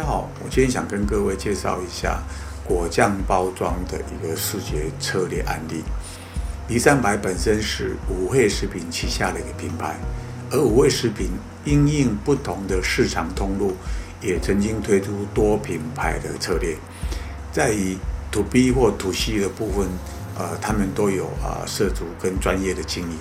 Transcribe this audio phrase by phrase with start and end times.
[0.00, 2.22] 大家好，我今天想跟各位介绍一下
[2.64, 5.84] 果酱包装的一个视觉策略案例。
[6.68, 9.96] 梨三牌本身是五味食品旗下的一个品牌，
[10.50, 11.28] 而五味食品
[11.66, 13.76] 因应不同的市场通路，
[14.22, 16.74] 也曾经推出多品牌的策略。
[17.52, 17.98] 在于
[18.32, 19.86] To B 或 To C 的部分，
[20.38, 23.18] 呃，他们都有啊涉足跟专业的经营。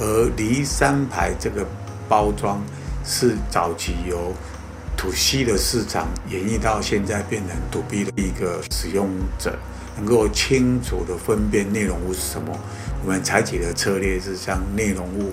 [0.00, 1.64] 而梨三牌这个
[2.08, 2.60] 包装
[3.04, 4.32] 是早期由
[4.98, 9.08] To C 的市场演绎到现在变成 To B 的一个使用
[9.38, 9.56] 者，
[9.96, 12.58] 能够清楚地分辨内容物是什么。
[13.04, 15.32] 我们采取的策略是将内容物，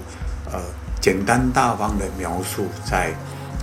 [0.52, 0.62] 呃，
[1.02, 3.12] 简单大方地描述在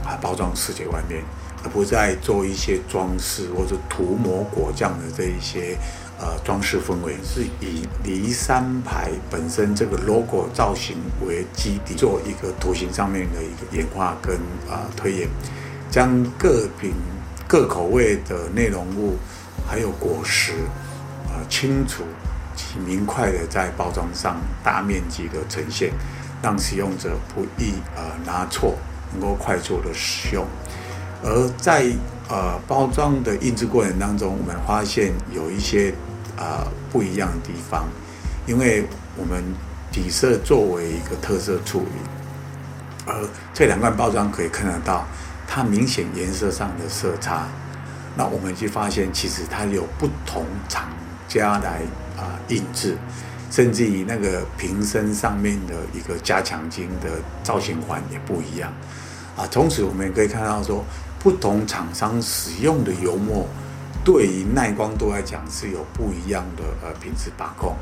[0.04, 1.22] 啊包装视觉外面，
[1.62, 5.78] 而不再做一些装饰或者涂抹果酱的这一些
[6.18, 14.34] 呃装饰氛围，是以梨山牌本身这个 logo 造型为基底，做一个图形上面的一个演化跟
[14.68, 15.28] 啊、推演。
[15.92, 16.94] 将各品
[17.46, 19.18] 各口味的内容物，
[19.68, 20.54] 还有果实，
[21.28, 22.02] 啊、清楚
[22.86, 25.92] 明快的在包装上大面积的呈现，
[26.42, 28.74] 让使用者不易呃拿错，
[29.12, 30.46] 能够快速的使用。
[31.22, 31.84] 而在
[32.30, 35.92] 呃包装的印制过程当中，我们发现有一些
[36.38, 37.86] 啊、不一样的地方，
[38.46, 38.86] 因为
[39.18, 39.44] 我们
[39.92, 43.14] 底色作为一个特色处理，而
[43.52, 45.06] 这两罐包装可以看得到。
[45.54, 47.46] 它明显颜色上的色差，
[48.16, 50.88] 那我们就发现，其实它有不同厂
[51.28, 51.82] 家来
[52.16, 52.96] 啊印制，
[53.50, 58.72] 甚至于那个瓶身上面的一个加强筋的造型环也不一样
[59.36, 59.46] 啊。
[59.50, 60.82] 从此我们也可以看到说，
[61.18, 63.46] 不同厂商使用的油墨
[64.02, 67.76] 对于耐光度来讲是有不一样的呃品质把控。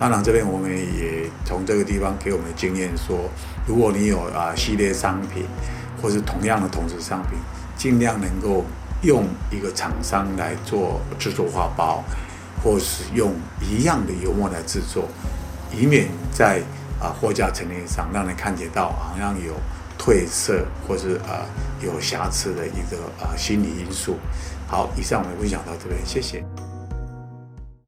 [0.00, 3.30] 当然，这边我们也从这个地方给我们的经验说，
[3.68, 5.44] 如果你有啊系列商品。
[6.04, 7.38] 或是同样的同质商品，
[7.78, 8.62] 尽量能够
[9.00, 12.04] 用一个厂商来做制作画包，
[12.62, 15.08] 或是用一样的油墨来制作，
[15.72, 16.60] 以免在
[17.00, 19.54] 啊货架陈列上让人看见到好像有
[19.98, 21.48] 褪色或是啊
[21.80, 24.18] 有瑕疵的一个啊心理因素。
[24.68, 26.44] 好，以上我们分享到这边，谢谢。